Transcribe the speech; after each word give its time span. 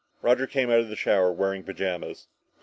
Roger 0.23 0.47
came 0.47 0.71
out 0.71 0.79
of 0.79 0.89
the 0.89 0.95
shower 0.95 1.31
wearing 1.31 1.61
pajamas. 1.61 2.25